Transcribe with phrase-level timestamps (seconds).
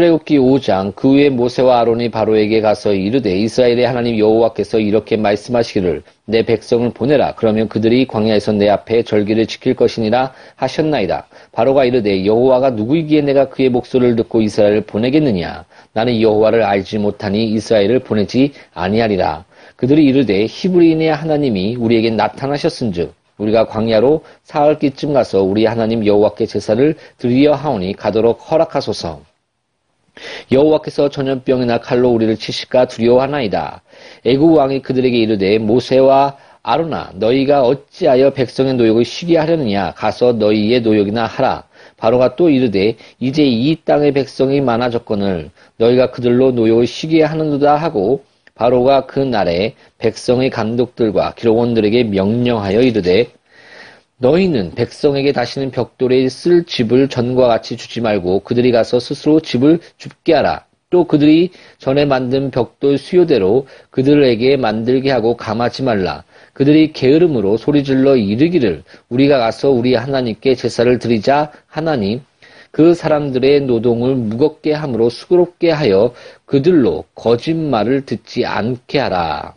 [0.00, 6.42] 출애굽기 5장 그 후에 모세와 아론이 바로에게 가서 이르되 이스라엘의 하나님 여호와께서 이렇게 말씀하시기를 내
[6.42, 11.26] 백성을 보내라 그러면 그들이 광야에서 내 앞에 절기를 지킬 것이니라 하셨나이다.
[11.52, 17.98] 바로가 이르되 여호와가 누구이기에 내가 그의 목소리를 듣고 이스라엘을 보내겠느냐 나는 여호와를 알지 못하니 이스라엘을
[17.98, 19.44] 보내지 아니하리라.
[19.76, 27.52] 그들이 이르되 히브리인의 하나님이 우리에게 나타나셨은즉 우리가 광야로 사흘기쯤 가서 우리 하나님 여호와께 제사를 드리려
[27.54, 29.29] 하오니 가도록 허락하소서.
[30.52, 33.82] 여호와께서 전염병이나 칼로 우리를 치실까 두려워하나이다.
[34.24, 41.24] 애국 왕이 그들에게 이르되 모세와 아로나 너희가 어찌하여 백성의 노역을 쉬게 하려느냐 가서 너희의 노역이나
[41.26, 41.64] 하라.
[41.96, 49.06] 바로가 또 이르되 이제 이 땅의 백성이 많아졌거늘 너희가 그들로 노역을 쉬게 하는도다 하고 바로가
[49.06, 53.28] 그 날에 백성의 감독들과 기록원들에게 명령하여 이르되
[54.22, 60.34] 너희는 백성에게 다시는 벽돌에 쓸 집을 전과 같이 주지 말고 그들이 가서 스스로 집을 줍게
[60.34, 60.66] 하라.
[60.90, 66.24] 또 그들이 전에 만든 벽돌 수요대로 그들에게 만들게 하고 감하지 말라.
[66.52, 72.20] 그들이 게으름으로 소리질러 이르기를 우리가 가서 우리 하나님께 제사를 드리자 하나님
[72.72, 76.12] 그 사람들의 노동을 무겁게 함으로 수고롭게 하여
[76.44, 79.54] 그들로 거짓말을 듣지 않게 하라.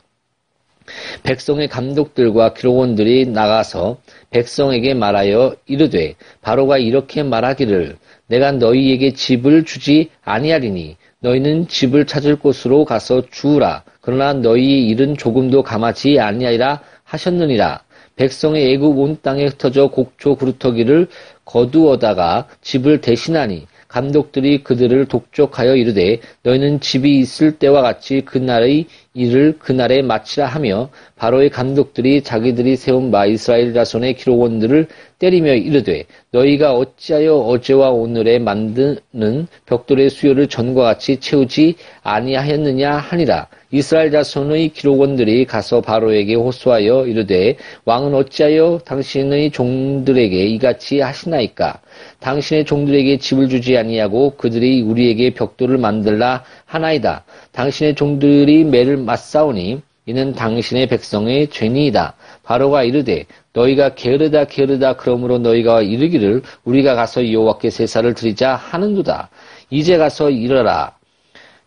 [1.24, 3.97] 백성의 감독들과 기록원들이 나가서
[4.31, 7.97] 백성에게 말하여 이르되 바로가 이렇게 말하기를
[8.27, 13.83] 내가 너희에게 집을 주지 아니하리니 너희는 집을 찾을 곳으로 가서 주우라.
[14.01, 17.81] 그러나 너희의 일은 조금도 감하지 아니하리라 하셨느니라.
[18.15, 21.07] 백성의 애굽 온 땅에 흩어져 곡조 그루터기를
[21.45, 30.01] 거두어다가 집을 대신하니 감독들이 그들을 독촉하여 이르되 너희는 집이 있을 때와 같이 그날의 일을 그날에
[30.01, 34.88] 마치라 하며 바로의 감독들이 자기들이 세운 마 이스라엘 자손의 기록원들을
[35.19, 43.48] 때리며 이르되 너희가 어찌하여 어제와 오늘에 만드는 벽돌의 수요를 전과 같이 채우지 아니하였느냐 하니라.
[43.69, 51.80] 이스라엘 자손의 기록원들이 가서 바로에게 호소하여 이르되 왕은 어찌하여 당신의 종들에게 이같이 하시나이까
[52.24, 57.25] 당신의 종들에게 집을 주지 아니하고 그들이 우리에게 벽돌을 만들라 하나이다.
[57.52, 62.16] 당신의 종들이 매를 맞사오니 이는 당신의 백성의 죄니이다.
[62.44, 69.30] 바로가 이르되 너희가 게으르다 게으르다 그러므로 너희가 이르기를 우리가 가서 여호와께 제사를 드리자 하는도다.
[69.70, 70.96] 이제 가서 이르라.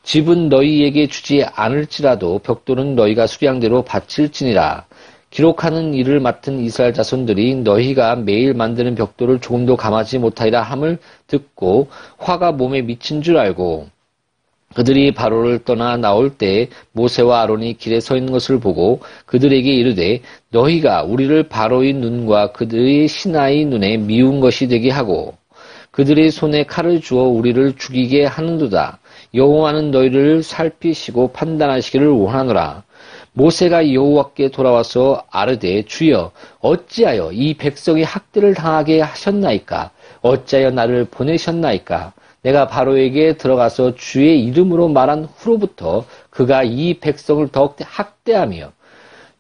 [0.05, 4.87] 집은 너희에게 주지 않을지라도 벽돌은 너희가 수량대로 바칠지니라.
[5.37, 10.97] 기록하는 일을 맡은 이스라엘 자손들이 너희가 매일 만드는 벽돌을 조금도 감하지 못하리라 함을
[11.27, 13.87] 듣고 화가 몸에 미친 줄 알고
[14.75, 20.23] 그들이 바로를 떠나 나올 때 모세와 아론이 길에 서 있는 것을 보고 그들에게 이르되
[20.53, 25.35] 너희가 우리를 바로의 눈과 그들의 신하의 눈에 미운 것이 되게 하고
[25.91, 29.01] 그들의 손에 칼을 주어 우리를 죽이게 하는도다.
[29.35, 32.86] 여호와는 너희를 살피시고 판단하시기를 원하노라.
[33.37, 39.91] 모세가 여호와께 돌아와서 아르되 주여 어찌하여 이 백성이 학대를 당하게 하셨나이까
[40.23, 48.73] 어찌하여 나를 보내셨나이까 내가 바로에게 들어가서 주의 이름으로 말한 후로부터 그가 이 백성을 더욱 학대하며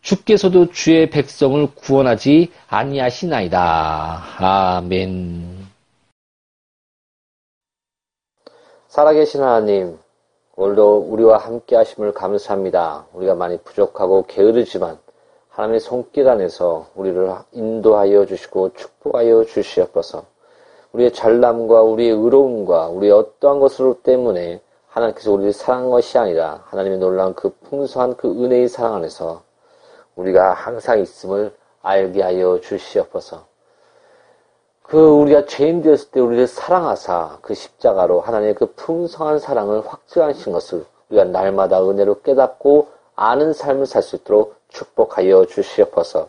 [0.02, 4.24] 주께서도 주의 백성을 구원하지 아니하시나이다.
[4.38, 5.66] 아멘.
[8.88, 9.98] 살아계신 하나님,
[10.58, 13.04] 오늘도 우리와 함께 하심을 감사합니다.
[13.12, 14.98] 우리가 많이 부족하고 게으르지만
[15.50, 20.24] 하나님의 손길 안에서 우리를 인도하여 주시고 축복하여 주시옵소서.
[20.92, 27.34] 우리의 잘남과 우리의 의로움과 우리의 어떠한 것으로 때문에 하나님께서 우리를 사랑한 것이 아니라 하나님의 놀라운
[27.34, 29.42] 그 풍성한 그 은혜의 사랑 안에서
[30.14, 33.44] 우리가 항상 있음을 알게 하여 주시옵소서.
[34.88, 40.84] 그 우리가 죄인 되었을 때 우리를 사랑하사 그 십자가로 하나님의 그 풍성한 사랑을 확증하신 것을
[41.10, 42.86] 우리가 날마다 은혜로 깨닫고
[43.16, 46.28] 아는 삶을 살 수 있도록 축복하여 주시옵소서.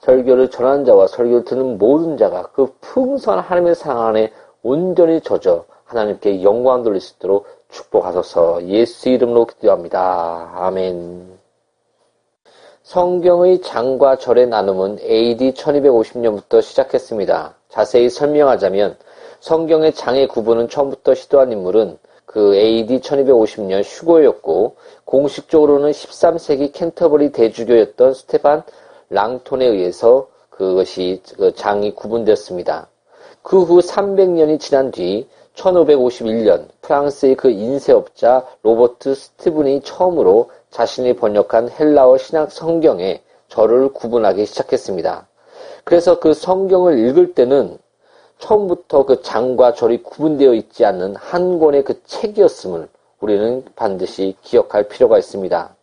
[0.00, 6.42] 설교를 전하는 자와 설교를 듣는 모든 자가 그 풍성한 하나님의 사랑 안에 온전히 젖어 하나님께
[6.42, 10.52] 영광 돌릴 수 있도록 축복하소서 예수 이름으로 기도합니다.
[10.56, 11.38] 아멘.
[12.82, 17.54] 성경의 장과 절의 나눔은 AD 1250년부터 시작했습니다.
[17.74, 18.96] 자세히 설명하자면
[19.40, 28.62] 성경의 장의 구분은 처음부터 시도한 인물은 그 AD 1250년 휴고였고 공식적으로는 13세기 캔터버리 대주교였던 스테반
[29.08, 32.86] 랑톤에 의해서 그것이 그 장이 구분되었습니다.
[33.42, 35.26] 그 후 300년이 지난 뒤
[35.56, 45.26] 1551년 프랑스의 그 인쇄업자 로버트 스티븐이 처음으로 자신이 번역한 헬라어 신학 성경에 절을 구분하기 시작했습니다.
[45.84, 47.78] 그래서 그 성경을 읽을 때는
[48.38, 52.88] 처음부터 그 장과 절이 구분되어 있지 않는 한 권의 그 책이었음을
[53.20, 55.74] 우리는 반드시 기억할 필요가 있습니다.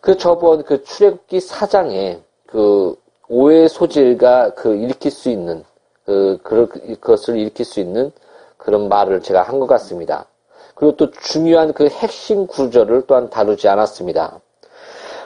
[0.00, 2.96] 그 저번 그 출애굽기 4장에 그
[3.28, 5.64] 오해 소질과 그 일으킬 수 있는
[6.04, 8.10] 그 그럴- 그것을 일으킬 수 있는
[8.56, 10.26] 그런 말을 제가 한 것 같습니다.
[10.74, 14.40] 그리고 또 중요한 그 핵심 구절을 또한 다루지 않았습니다.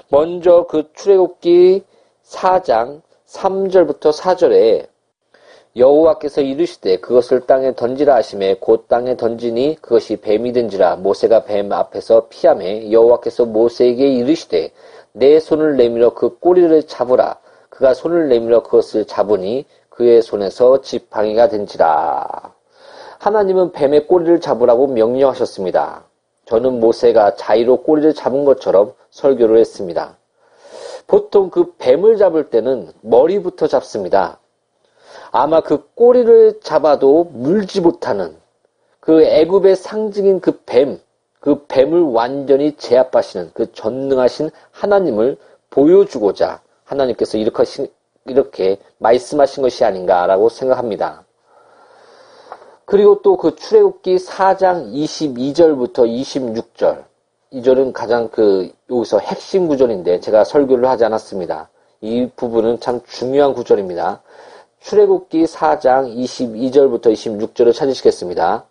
[0.09, 1.83] 먼저 그 출애굽기
[2.25, 4.87] 4장 3절부터 4절에
[5.76, 12.28] 여호와께서 이르시되 그것을 땅에 던지라 하심에 곧 땅에 던지니 그것이 뱀이 된지라 모세가 뱀 앞에서
[12.28, 14.73] 피함에 여호와께서 모세에게 이르시되
[15.12, 22.54] 내 손을 내밀어 그 꼬리를 잡으라 그가 손을 내밀어 그것을 잡으니 그의 손에서 지팡이가 된지라
[23.18, 26.04] 하나님은 뱀의 꼬리를 잡으라고 명령하셨습니다.
[26.45, 30.16] 저는 모세가 자의로 꼬리를 잡은 것처럼 설교를 했습니다.
[31.06, 34.38] 보통 그 뱀을 잡을 때는 머리부터 잡습니다.
[35.30, 38.36] 아마 그 꼬리를 잡아도 물지 못하는
[39.00, 41.00] 그 애굽의 상징인 그 뱀,
[41.40, 45.36] 그 뱀을 완전히 제압하시는 그 전능하신 하나님을
[45.70, 47.64] 보여주고자 하나님께서 이렇게,
[48.25, 51.25] 이렇게 말씀하신 것이 아닌가라고 생각합니다.
[52.84, 57.04] 그리고 또 그 출애굽기 4장 22절부터 26절
[57.50, 61.69] 이 절은 가장 그 여기서 핵심 구절인데 제가 설교를 하지 않았습니다.
[62.00, 64.23] 이 부분은 참 중요한 구절입니다.
[64.81, 68.65] 출애굽기 4장 22절부터 26절을 찾으시겠습니다.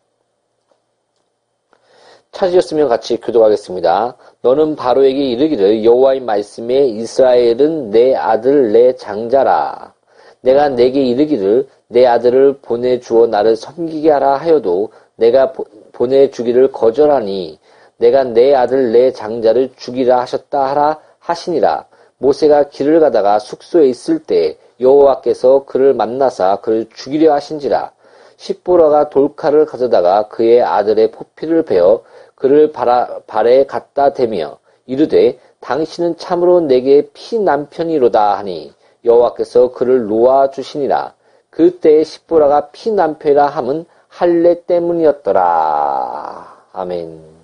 [2.32, 4.18] 찾으셨으면 같이 교도하겠습니다.
[4.42, 9.94] 너는 바로에게 이르기를 여호와의 말씀에 이스라엘은 내 아들 내 장자라.
[10.42, 17.58] 내가 내게 이르기를 내 아들을 보내주어 나를 섬기게 하라 하여도 내가 보- 보내주기를 거절하니
[17.98, 21.86] 내가 내 아들 내 장자를 죽이라 하셨다 하라 하시니라.
[22.18, 27.92] 모세가 길을 가다가 숙소에 있을 때 여호와께서 그를 만나사 그를 죽이려 하신지라.
[28.38, 32.04] 십보라가 돌칼을 가져다가 그의 아들의 포피를 베어
[32.36, 38.74] 그를 발아- 발에 갖다 대며 이르되 당신은 참으로 내게 피 남편이로다 하니
[39.06, 41.14] 여호와께서 그를 놓아 주시니라.
[41.50, 46.56] 그때의 십보라가 피 남편이라 함은 할례 때문이었더라.
[46.74, 47.35] 아멘.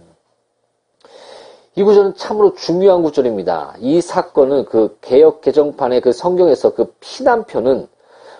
[1.75, 3.75] 이 구절은 참으로 중요한 구절입니다.
[3.79, 7.87] 이 사건은 그 개혁 개정판의 그 성경에서 그 피남편은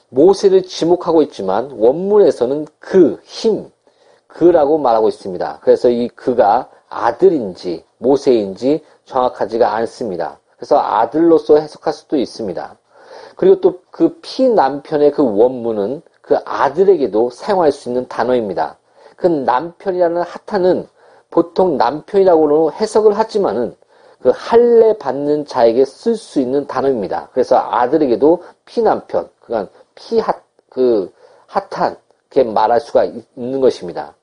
[0.10, 3.72] 모세를 지목하고 있지만 원문에서는 그, 힘,
[4.28, 5.60] 그라고 말하고 있습니다.
[5.62, 10.40] 그래서 이 그가 아들인지 모세인지 정확하지가 않습니다.
[10.58, 12.78] 그래서 아들로서 해석할 수도 있습니다.
[13.38, 18.78] 그리고 또 그 피남편의 그 원문은 그 아들에게도 사용할 수 있는 단어입니다.
[19.16, 20.88] 그 남편이라는 하타는
[21.32, 23.76] 보통 남편이라고는 해석을 하지만은
[24.22, 27.30] 그 할례 받는 자에게 쓸 수 있는 단어입니다.
[27.34, 30.34] 그래서 아들에게도 피남편, 그러니까 피하
[30.70, 31.12] 그
[31.48, 31.98] 핫한
[32.30, 34.14] 게 말할 수가 있- 있는 것입니다.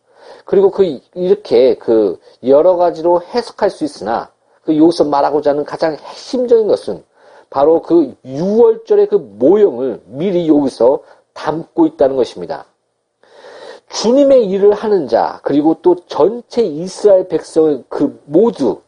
[0.45, 4.31] 그리고 그 이렇게 그 여러 가지로 해석할 수 있으나
[4.63, 7.03] 그 여기서 말하고자 하는 가장 핵심적인 것은
[7.51, 11.01] 바로 그 6월절의 그 모형을 미리 여기서
[11.33, 12.67] 담고 있다는 것입니다.
[13.91, 18.81] 주님의 일을 하는 자, 그리고 또 전체 이스라엘 백성의 그 모두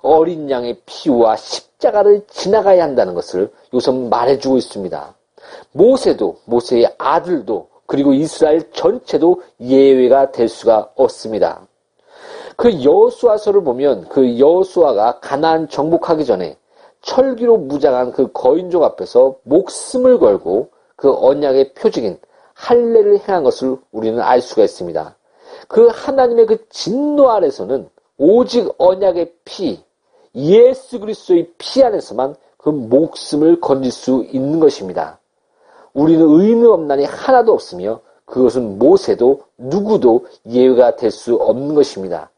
[0.00, 5.14] 어린 양의 피와 십자가를 지나가야 한다는 것을 우선 말해주고 있습니다.
[5.72, 11.66] 모세도, 모세의 아들도, 그리고 이스라엘 전체도 예외가 될 수가 없습니다.
[12.56, 16.56] 그 여수아서를 보면 그 여수아가 가나안 정복하기 전에
[17.00, 22.18] 철기로 무장한 그 거인족 앞에서 목숨을 걸고 그 언약의 표징인
[22.58, 25.16] 할례를 행한 것을 우리는 알 수가 있습니다.
[25.68, 27.88] 그 하나님의 그 진노 아래서는
[28.18, 29.80] 오직 언약의 피,
[30.34, 35.18] 예수 그리스도의 피 안에서만 그 목숨을 건질 수 있는 것입니다.
[35.94, 42.30] 우리는 의는 없나니 하나도 없으며 그것은 모세도 누구도 예외가 될 수 없는 것입니다.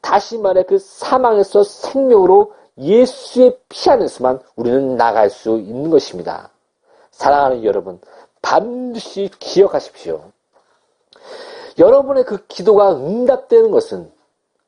[0.00, 6.50] 다시 말해 그 사망에서 생명으로 예수의 피 안에서만 우리는 나갈 수 있는 것입니다.
[7.10, 8.00] 사랑하는 여러분,
[8.44, 10.20] 반드시 기억하십시오.
[11.78, 14.10] 여러분의 그 기도가 응답되는 것은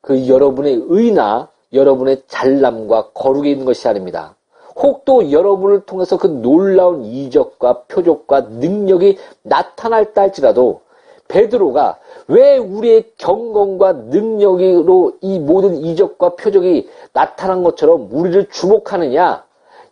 [0.01, 4.35] 그 여러분의 의나 여러분의 잘남과 거룩에 있는 것이 아닙니다.
[4.75, 10.81] 혹또 여러분을 통해서 그 놀라운 이적과 표적과 능력이 나타날다 할지라도
[11.27, 19.45] 베드로가 왜 우리의 경건과 능력으로 이 모든 이적과 표적이 나타난 것처럼 우리를 주목하느냐?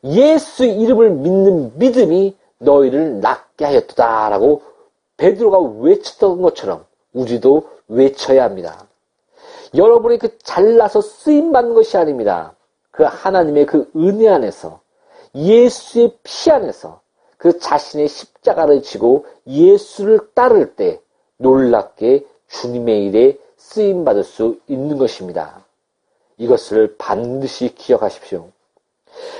[0.06, 4.62] 예수 이름을 믿는 믿음이 너희를 낫 게 하였다라고
[5.18, 8.88] 베드로가 외쳤던 것처럼 우리도 외쳐야 합니다.
[9.76, 12.54] 여러분이 그 잘나서 쓰임 받는 것이 아닙니다.
[12.92, 14.80] 그 하나님의 그 은혜 안에서
[15.34, 17.02] 예수의 피 안에서
[17.38, 21.02] 그그 자신의 십자가를 지고 예수를 따를 때
[21.38, 25.66] 놀랍게 주님의 일에 쓰임 받을 수 있는 것입니다.
[26.38, 28.50] 이것을 반드시 기억하십시오.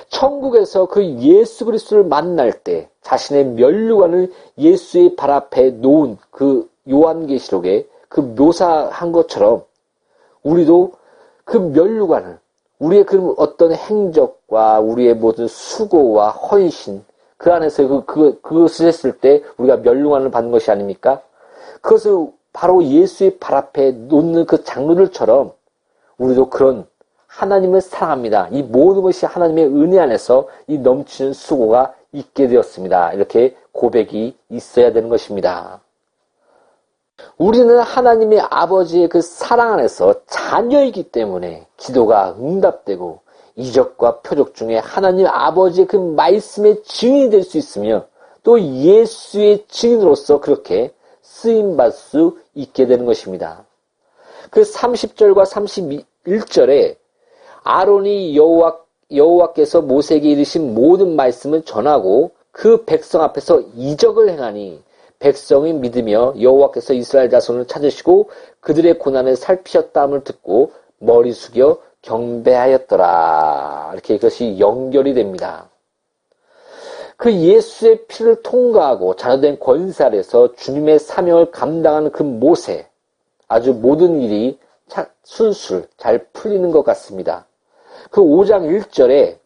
[0.10, 8.22] 천국에서 그 예수 그리스도를 만날 때 자신의 면류관을 예수의 발 앞에 놓은 그 요한계시록에 그
[8.22, 9.64] 묘사한 것처럼
[10.44, 10.94] 우리도
[11.44, 12.40] 그 면류관을
[12.80, 17.04] 우리의 그 어떤 행적과 우리의 모든 수고와 헌신
[17.38, 21.22] 그 안에서 그, 그, 그것을 했을 때 우리가 면류관을 받는 것이 아닙니까?
[21.82, 25.52] 그것을 바로 예수의 발 앞에 놓는 그 장로들처럼
[26.18, 26.88] 우리도 그런
[27.36, 28.48] 하나님을 사랑합니다.
[28.52, 33.14] 이 모든 것이 하나님의 은혜 안에서 이 넘치는 수고가 있게 되었습니다.
[33.14, 35.82] 이렇게 고백이 있어야 되는 것입니다.
[37.38, 43.20] 우리는 하나님의 아버지의 그 사랑 안에서 자녀이기 때문에 기도가 응답되고
[43.58, 48.06] 이적과 표적 중에 하나님 아버지의 그 말씀의 증인이 될 수 있으며
[48.44, 53.66] 또 예수의 증인으로서 그렇게 쓰임받을 수 있게 되는 것입니다.
[54.52, 56.96] 그 30절과 31절에
[57.66, 58.78] 아론이 여호와
[59.12, 64.82] 여호와께서 모세에게 이르신 모든 말씀을 전하고 그 백성 앞에서 이적을 행하니
[65.18, 68.30] 백성이 믿으며 여호와께서 이스라엘 자손을 찾으시고
[68.60, 73.92] 그들의 고난을 살피셨다함을 듣고 머리 숙여 경배하였더라.
[73.94, 75.68] 이렇게 이것이 연결이 됩니다.
[77.18, 79.58] 그 예수의 피를 통과하고 자녀된
[80.02, 82.88] 아래서 주님의 사명을 감당하는 그 모세
[83.48, 84.60] 아주 모든 일이
[85.24, 87.48] 술술 잘 풀리는 것 같습니다.
[88.12, 89.38] 그 5장 1절에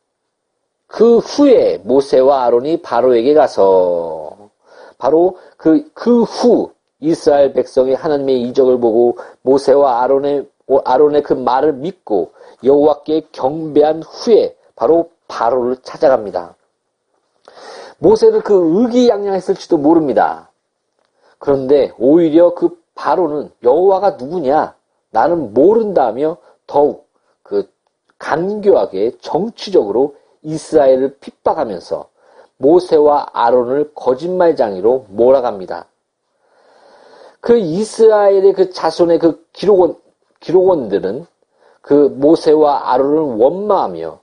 [0.87, 4.49] 그 후에 모세와 아론이 바로에게 가서
[4.97, 10.49] 바로 그, 그 후 이스라엘 백성이 하나님의 이적을 보고 모세와 아론의,
[10.83, 12.31] 아론의 그 말을 믿고
[12.63, 16.55] 여호와께 경배한 후에 바로 바로를 찾아갑니다.
[17.99, 20.49] 모세는 그 의기양양했을지도 모릅니다.
[21.37, 24.75] 그런데 오히려 그 바로는 여호와가 누구냐?
[25.11, 26.37] 나는 모른다며
[26.67, 27.07] 더욱
[28.19, 32.07] 그 간교하게 정치적으로 이스라엘을 핍박하면서
[32.57, 35.85] 모세와 아론을 거짓말장이로 몰아갑니다.
[37.39, 39.95] 그 이스라엘의 그 자손의 그 기록원,
[40.41, 41.25] 기록원들은
[41.81, 44.19] 그 모세와 아론을 원망하며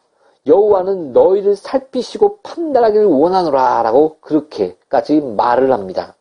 [0.47, 6.15] 여호와는 너희를 살피시고 판단하기를 원하노라 라고 그렇게까지 말을 합니다.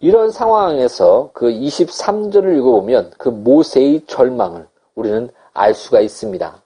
[0.00, 6.62] 이런 상황에서 그 23절을 읽어보면 그 모세의 절망을 우리는 알 수가 있습니다.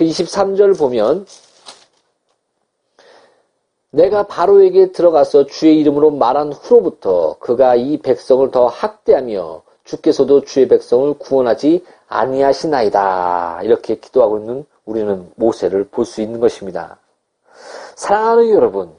[0.00, 1.26] 그 23절을 보면
[3.90, 11.12] 내가 바로에게 들어가서 주의 이름으로 말한 후로부터 그가 이 백성을 더 학대하며 주께서도 주의 백성을
[11.18, 13.60] 구원하지 아니하시나이다.
[13.64, 16.96] 이렇게 기도하고 있는 우리는 모세를 볼 수 있는 것입니다.
[17.94, 18.94] 사랑하는 여러분,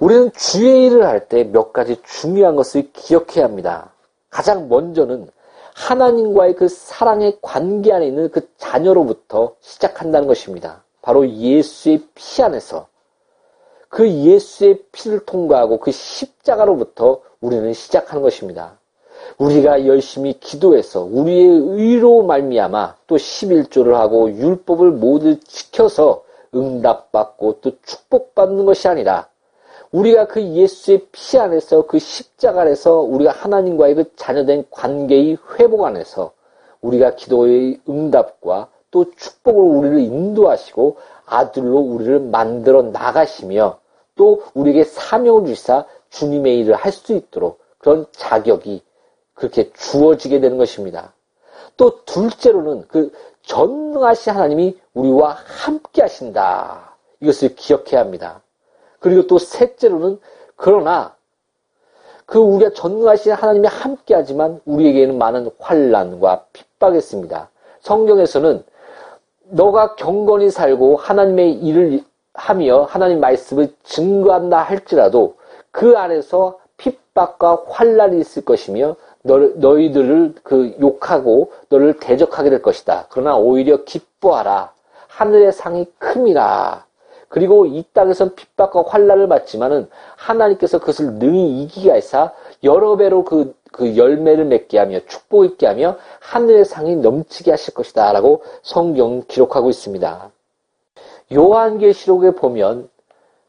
[0.00, 3.90] 우리는 주의 일을 할 때 몇 가지 중요한 것을 기억해야 합니다.
[4.30, 5.28] 가장 먼저는
[5.74, 10.84] 하나님과의 그 사랑의 관계 안에 있는 그 자녀로부터 시작한다는 것입니다.
[11.00, 12.86] 바로 예수의 피 안에서
[13.88, 18.78] 그 예수의 피를 통과하고 그 십자가로부터 우리는 시작하는 것입니다.
[19.38, 26.24] 우리가 열심히 기도해서 우리의 의로 말미암아 또 11조를 하고 율법을 모두 지켜서
[26.54, 29.28] 응답받고 또 축복받는 것이 아니라
[29.92, 36.32] 우리가 그 예수의 피 안에서 그 십자가 안에서 우리가 하나님과의 그 자녀된 관계의 회복 안에서
[36.80, 40.96] 우리가 기도의 응답과 또 축복으로 우리를 인도하시고
[41.26, 43.78] 아들로 우리를 만들어 나가시며
[44.16, 48.82] 또 우리에게 사명을 주시사 주님의 일을 할 수 있도록 그런 자격이
[49.34, 51.14] 그렇게 주어지게 되는 것입니다.
[51.76, 56.96] 또 둘째로는 그 전능하신 하나님이 우리와 함께 하신다.
[57.20, 58.41] 이것을 기억해야 합니다.
[59.02, 60.18] 그리고 또 셋째로는
[60.56, 61.14] 그러나
[62.24, 67.50] 그 우리가 전능하신 하나님이 함께 하지만 우리에게는 많은 환란과 핍박이 있습니다.
[67.80, 68.64] 성경에서는
[69.50, 75.34] 너가 경건히 살고 하나님의 일을 하며 하나님 말씀을 증거한다 할지라도
[75.70, 83.06] 그 안에서 핍박과 환란이 있을 것이며 너, 너희들을 그 욕하고 너를 대적하게 될 것이다.
[83.10, 84.72] 그러나 오히려 기뻐하라.
[85.08, 86.86] 하늘의 상이 큼이라.
[87.32, 92.30] 그리고 이 땅에선 핍박과 환란을 받지만은 하나님께서 그것을 능히 이기게 하사
[92.62, 98.12] 여러 배로 그, 그 열매를 맺게 하며 축복 있게 하며 하늘의 상이 넘치게 하실 것이다.
[98.12, 100.30] 라고 성경 기록하고 있습니다.
[101.32, 102.90] 요한계시록에 보면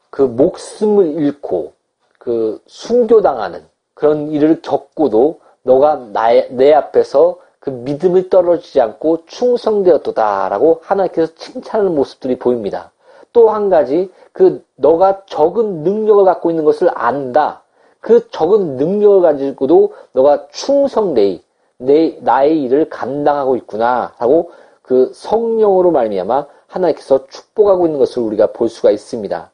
[0.08, 1.74] 그 목숨을 잃고
[2.18, 11.34] 그 순교당하는 그런 일을 겪고도 너가 나의, 내 앞에서 그 믿음을 떨어지지 않고 충성되었도다라고 하나님께서
[11.34, 12.93] 칭찬하는 모습들이 보입니다.
[13.34, 17.62] 또 한 가지 그 너가 적은 능력을 갖고 있는 것을 안다.
[18.00, 21.42] 그 적은 능력을 가지고도 너가 충성되이
[21.78, 28.68] 내 나의 일을 감당하고 있구나 하고 그 성령으로 말미암아 하나님께서 축복하고 있는 것을 우리가 볼
[28.68, 29.50] 수가 있습니다.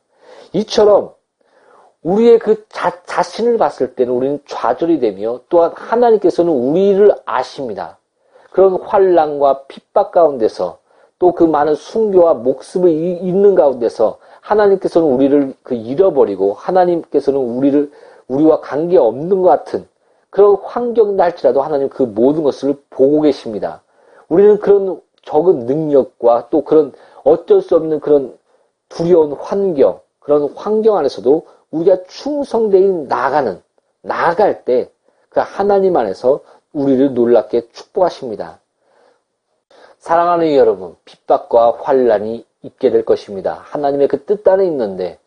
[0.52, 1.12] 이처럼
[2.02, 7.98] 우리의 그 자, 자신을 봤을 때는 우리는 좌절이 되며 또한 하나님께서는 우리를 아십니다.
[8.50, 10.78] 그런 환란과 핍박 가운데서
[11.20, 17.92] 또 그 많은 순교와 목숨을 이- 잃는 가운데서 하나님께서는 우리를 그 잃어버리고 하나님께서는 우리를
[18.26, 19.86] 우리와 관계 없는 것 같은
[20.30, 23.82] 그런 환경이다 할지라도 하나님 그 모든 것을 보고 계십니다.
[24.28, 28.34] 우리는 그런 적은 능력과 또 그런 어쩔 수 없는 그런
[28.88, 33.60] 두려운 환경, 그런 환경 안에서도 우리가 충성되이 나가는,
[34.02, 34.90] 나아갈 때,
[35.28, 36.40] 그 하나님 안에서
[36.72, 38.58] 우리를 놀랍게 축복하십니다.
[40.00, 43.60] 사랑하는 여러분, 핍박과 환란이 있게 될 것입니다.
[43.64, 45.18] 하나님의 그 뜻 안에 있는데,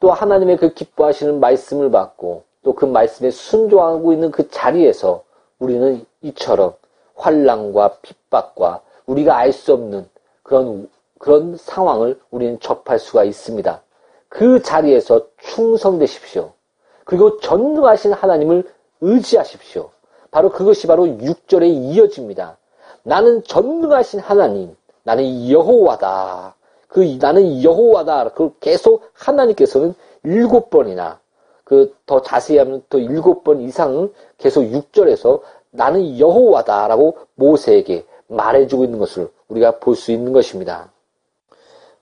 [0.00, 5.22] 또 하나님의 그 기뻐하시는 말씀을 받고, 또 그 말씀에 순종하고 있는 그 자리에서
[5.58, 6.74] 우리는 이처럼
[7.16, 10.08] 환란과 핍박과 우리가 알 수 없는
[10.42, 13.82] 그런 그런 상황을 우리는 접할 수가 있습니다.
[14.28, 16.52] 그 자리에서 충성되십시오.
[17.04, 18.64] 그리고 전능하신 하나님을
[19.00, 19.90] 의지하십시오.
[20.30, 22.56] 바로 그것이 바로 6절에 이어집니다.
[23.04, 26.56] 나는 전능하신 하나님, 나는 여호와다.
[26.88, 28.30] 그 나는 여호와다.
[28.30, 31.20] 그 계속 하나님께서는 일곱 번이나
[31.64, 35.40] 그 더 자세히 하면 또 일곱 번 이상은 계속 6절에서
[35.70, 40.90] 나는 여호와다라고 모세에게 말해주고 있는 것을 우리가 볼 수 있는 것입니다.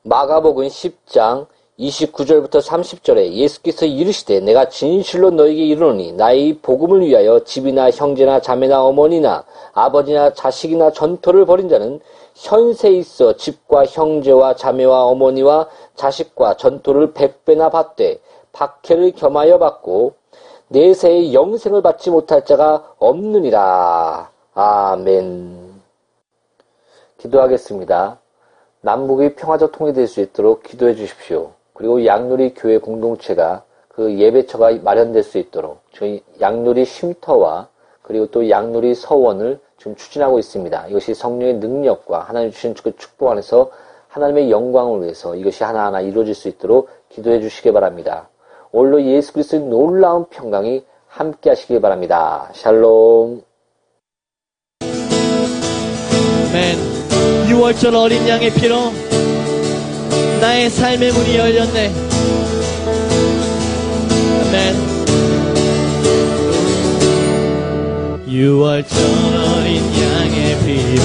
[0.02, 1.46] 마가복음 10장
[1.78, 9.44] 29절부터 30절에 예수께서 이르시되 내가 진실로 너에게 이르노니 나의 복음을 위하여 집이나 형제나 자매나 어머니나
[9.72, 12.00] 아버지나 자식이나 전토를 벌인 자는
[12.34, 18.20] 현세에 있어 집과 형제와 자매와 어머니와 자식과 전토를 백배나 받되
[18.52, 20.14] 박해를 겸하여 받고
[20.68, 24.30] 내세의 영생을 받지 못할 자가 없느니라.
[24.54, 25.80] 아멘.
[27.18, 28.18] 기도하겠습니다.
[28.80, 31.52] 남북이 평화적 통일될 수 있도록 기도해 주십시오.
[31.82, 37.66] 그리고 양누리 교회 공동체가 그 예배처가 마련될 수 있도록 저희 양누리 쉼터와
[38.02, 40.86] 그리고 또 양누리 서원을 지금 추진하고 있습니다.
[40.86, 43.72] 이것이 성령의 능력과 하나님 주신 그 축복 안에서
[44.06, 48.28] 하나님의 영광을 위해서 이것이 하나하나 이루어질 수 있도록 기도해 주시기 바랍니다.
[48.70, 52.48] 오늘로 예수 그리스도의 놀라운 평강이 함께 하시기 바랍니다.
[52.52, 53.42] 샬롬.
[56.48, 56.76] 아멘.
[57.50, 58.76] 6월절 어린 양의 피로
[60.40, 61.92] 나의 삶의 문이 열렸네.
[64.40, 64.92] 아멘.
[68.28, 68.92] 6월절
[69.56, 71.02] 어린 양의 피로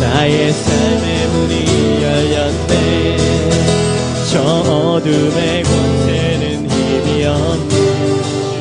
[0.00, 1.54] 나의 삶의 문이
[2.02, 3.16] 열렸네.
[4.32, 7.68] 저 어둠의 권세는 힘이 없는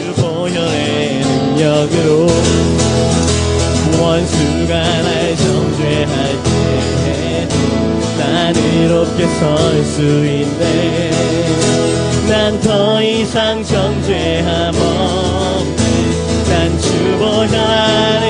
[0.04, 2.28] 주 보혈의 능력으로
[4.00, 5.23] 원수가 날
[8.74, 11.12] 난 이롭게 설 수 있네.
[12.28, 16.50] 난 더 이상 정죄함 없네.
[16.50, 18.23] 난 주보혈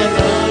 [0.00, 0.49] 왜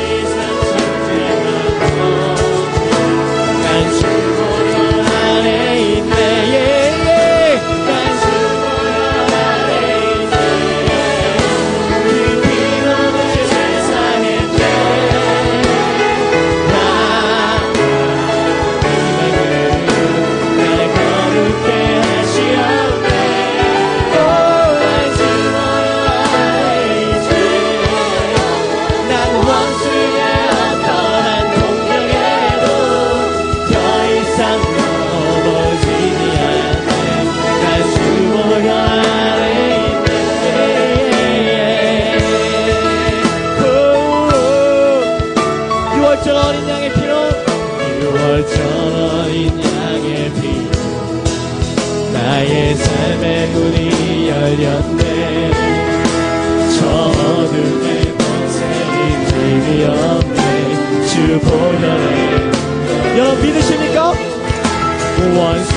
[65.38, 65.69] 원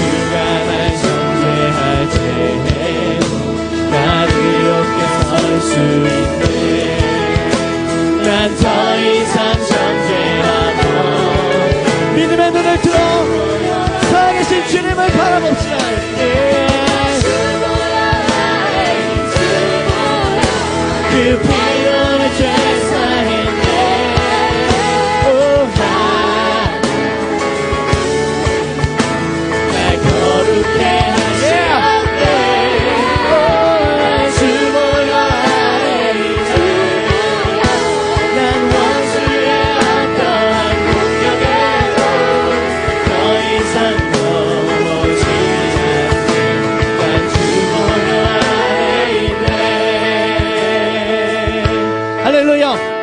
[52.32, 52.98] 할렐루야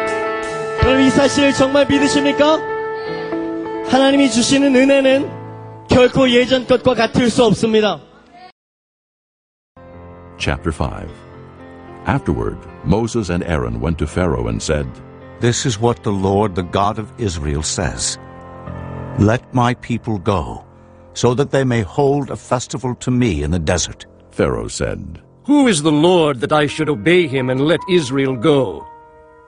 [0.85, 2.59] 여러분 이 사실 정말 믿으십니까?
[3.88, 8.00] 하나님이 주시는 은혜는 결코 예전 것과 같을 수 없습니다.
[10.38, 11.09] Chapter 5
[12.07, 14.87] Afterward, Moses and Aaron went to Pharaoh and said,
[15.40, 18.18] This is what the Lord, the God of Israel, says
[19.18, 20.64] Let my people go,
[21.14, 24.07] so that they may hold a festival to me in the desert.
[24.33, 28.87] Pharaoh said, Who is the Lord that I should obey him and let Israel go?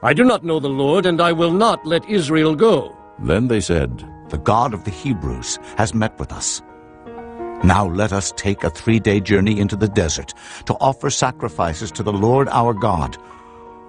[0.03, 2.97] I do not know the Lord, and I will not let Israel go.
[3.19, 6.61] Then they said, The God of the Hebrews has met with us.
[7.63, 10.33] Now let us take a three day journey into the desert
[10.65, 13.15] to offer sacrifices to the Lord our God,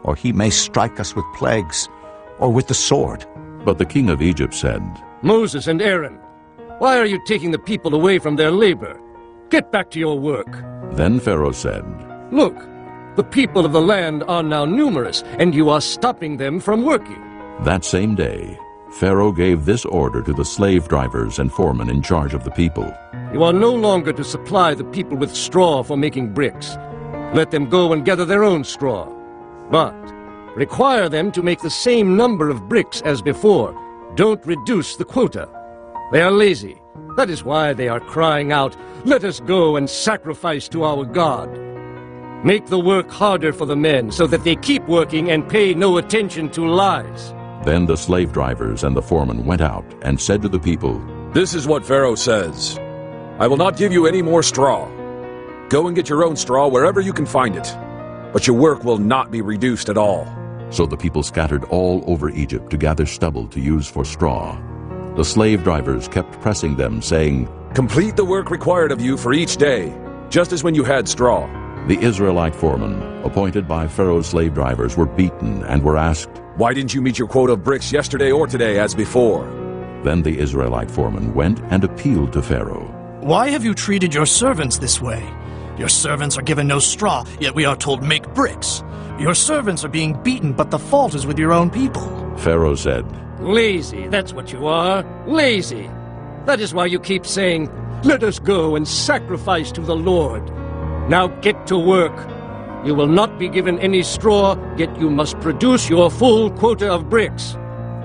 [0.03, 1.88] or he may strike us with plagues
[2.38, 3.25] or with the sword.
[3.64, 4.83] But the king of Egypt said,
[5.22, 6.18] Moses and Aaron,
[6.79, 9.01] why are you taking the people away from their labor?
[9.48, 10.62] Get back to your work.
[10.92, 11.85] Then Pharaoh said,
[12.31, 12.57] Look,
[13.16, 17.20] the people of the land are now numerous, and you are stopping them from working.
[17.61, 18.59] That same day,
[18.92, 22.92] Pharaoh gave this order to the slave drivers and foremen in charge of the people.
[23.33, 26.77] You are no longer to supply the people with straw for making bricks.
[27.35, 29.11] Let them go and gather their own straw.
[29.70, 29.94] But
[30.55, 33.75] require them to make the same number of bricks as before.
[34.14, 35.48] Don't reduce the quota.
[36.12, 36.81] They are lazy.
[37.16, 41.72] That is why they are crying out, Let us go and sacrifice to our God.
[42.45, 45.99] Make the work harder for the men so that they keep working and pay no
[45.99, 47.33] attention to lies.
[47.65, 50.99] Then the slave drivers and the foremen went out and said to the people,
[51.33, 52.81] This is what Pharaoh says
[53.39, 54.91] I will not give you any more straw.
[55.69, 57.77] Go and get your own straw wherever you can find it,
[58.33, 60.27] but your work will not be reduced at all.
[60.71, 64.61] So the people scattered all over Egypt to gather stubble to use for straw.
[65.15, 69.59] The slave drivers kept pressing them, saying, Complete the work required of you for each
[69.59, 69.97] day,
[70.29, 71.62] just as when you had straw.
[71.88, 76.95] The Israelite foremen, appointed by Pharaoh's slave drivers, were beaten and were asked, Why didn't
[76.95, 79.42] you meet your quota of bricks yesterday or today as before?
[80.05, 82.87] Then the Israelite foreman went and appealed to Pharaoh.
[83.21, 85.29] Why have you treated your servants this way?
[85.77, 88.85] Your servants are given no straw, yet we are told make bricks.
[89.18, 92.37] Your servants are being beaten, but the fault is with your own people.
[92.37, 93.05] Pharaoh said,
[93.40, 95.05] Lazy, that's what you are.
[95.27, 95.90] Lazy.
[96.47, 97.68] That is why you keep saying,
[98.05, 100.49] Let us go and sacrifice to the Lord.
[101.12, 102.16] Now get to work.
[102.87, 107.11] You will not be given any straw, yet you must produce your full quota of
[107.11, 107.53] bricks.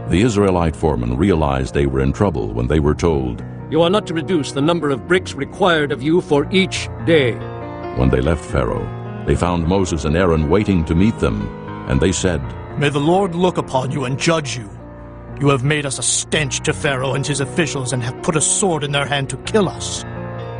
[0.09, 4.07] The Israelite foremen realized they were in trouble when they were told, You are not
[4.07, 7.35] to reduce the number of bricks required of you for each day.
[7.95, 8.85] When they left Pharaoh,
[9.25, 11.47] they found Moses and Aaron waiting to meet them,
[11.87, 12.41] and they said,
[12.77, 14.69] May the Lord look upon you and judge you.
[15.39, 18.41] You have made us a stench to Pharaoh and his officials and have put a
[18.41, 20.03] sword in their hand to kill us.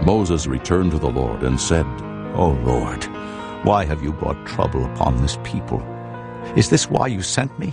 [0.06, 1.86] Moses returned to the Lord and said,
[2.37, 3.05] O Lord,
[3.65, 5.83] why have you brought trouble upon this people?
[6.57, 7.73] Is this why you sent me?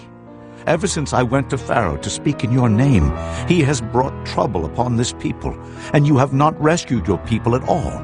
[0.65, 3.11] Ever since I went to Pharaoh to speak in your name,
[3.47, 5.55] he has brought trouble upon this people,
[5.93, 8.03] and you have not rescued your people at all.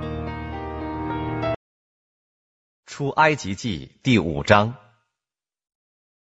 [2.86, 4.76] 出埃及记第五章。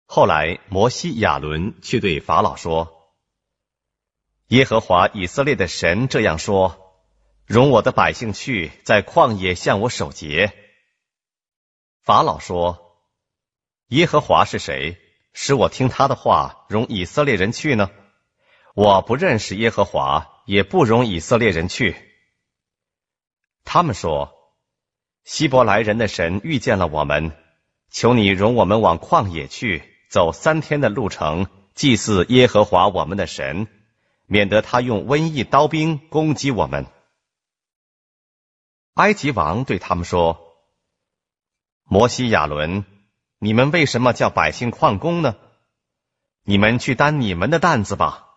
[0.06, 2.88] 后来，摩西、亚伦去对法老说：“
[4.48, 6.83] 耶和华以色列的神这样说：
[7.45, 10.53] ”容我的百姓去，在旷野向我守节。”
[12.03, 12.99] 法老说
[13.89, 14.97] ：“耶和华是谁，
[15.33, 17.89] 使我听他的话，容以色列人去呢？
[18.73, 21.95] 我不认识耶和华，也不容以色列人去。”
[23.65, 24.33] 他们说。
[25.23, 27.35] 希伯来人的神遇见了我们，
[27.89, 33.67] 求你容我们往旷野去，走三天的路程，祭祀耶和华我们的神，
[34.27, 36.85] 免得他用瘟疫刀兵攻击我们。”
[38.95, 40.55] 埃及王对他们说
[41.83, 42.85] ：“摩西、亚伦，
[43.39, 45.35] 你们为什么叫百姓旷工呢？
[46.43, 48.29] 你们去担你们的担子吧。”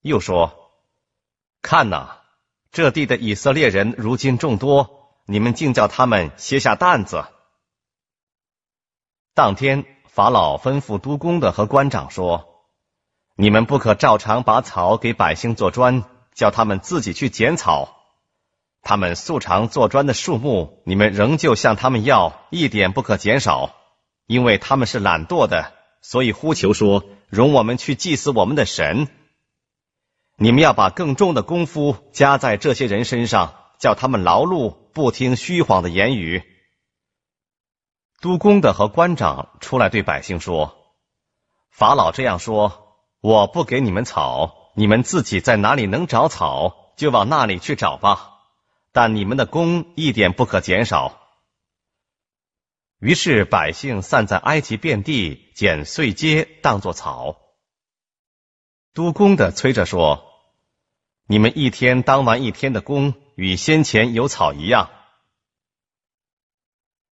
[0.00, 0.72] 又说
[1.60, 2.22] ：“看哪，
[2.72, 7.26] 这地的以色列人如今众多，你们竟叫他们卸下担子。”
[9.34, 12.64] 当天，法老吩咐督工的和官长说
[13.36, 17.99] ：“你们不可照常把草给百姓做砖，叫他们自己去捡草。
[18.82, 23.74] 他们素常做砖的数目，你们仍旧向他们要，一点不可减少，
[24.26, 29.08] 因为他们是懒惰的，所以呼求说：容我们去祭祀我们的神。
[30.36, 36.42] 你们要把更重的功夫加在这些人身上，叫他们劳碌，不听虚谎的言语。”
[38.22, 40.76] 督工的和官长出来对百姓说
[41.70, 48.29] ：“法老这样说，我不给你们草，你们自己在哪里能找草，就往那里去找吧。
[48.92, 51.18] 但你们的工一点不可减少。”
[53.00, 57.36] 于是百姓散在埃及遍地，捡碎秸当作草。
[58.92, 60.24] 督工的催着说
[61.26, 64.90] ：“你们一天当完一天的工，与先前有草一样。”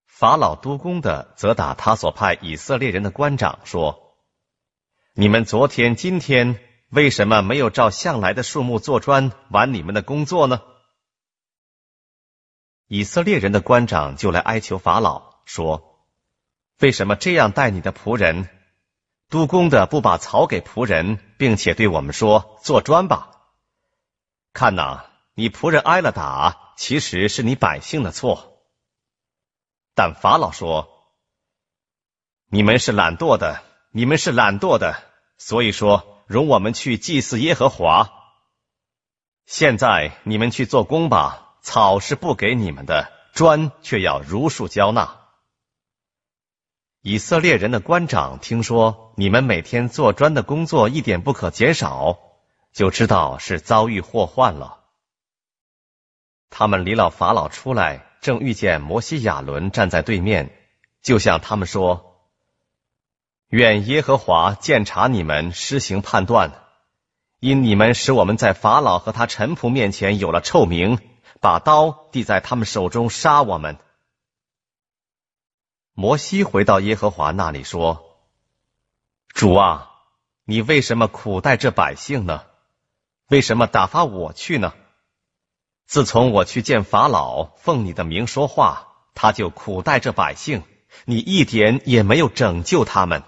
[0.05, 4.19] 法老督工的则打他所派以色列人的官长说
[5.15, 6.61] ：“你们昨天、今天
[6.91, 10.61] 为什么没有照向来的数目做砖，完你们的工作呢？”
[12.89, 16.07] 以色列人的官长就来哀求法老说
[16.81, 18.49] ：“为什么这样待你的仆人？
[19.29, 23.31] 督工的不把草给仆人，并且对我们说做砖吧？
[24.55, 28.65] 看哪，你仆人挨了打，其实是你百姓的错。”
[29.95, 30.89] 但法老说
[32.49, 34.97] ：“你们是懒惰的，你们是懒惰的，
[35.37, 38.11] 所以说容我们去祭祀耶和华。
[39.45, 45.17] 现在你们去做工吧，草是不给你们的，砖却要如数交纳。”
[47.03, 52.19] 以色列人的官长听说你们每天做砖的工作一点不可减少，
[52.73, 54.85] 就知道是遭遇祸患了。
[56.49, 58.07] 他们离了法老出来。
[58.21, 60.51] 正遇见摩西、亚伦站在对面，
[61.01, 62.19] 就向他们说
[63.47, 66.65] ：“愿耶和华鉴察你们，施行判断，
[67.39, 70.99] 因你们使我们在法老和他臣仆面前有了臭名，
[71.41, 73.79] 把刀递在他们手中杀我们。”
[75.95, 78.21] 摩西回到耶和华那里说
[79.35, 79.91] ：“主啊，
[80.45, 82.45] 你为什么苦待这百姓呢？
[83.29, 84.75] 为什么打发我去呢？”
[85.87, 90.63] 自从我去见法老，奉你的名说话，他就苦待这百姓，
[91.07, 93.23] 你一点也没有拯救他们。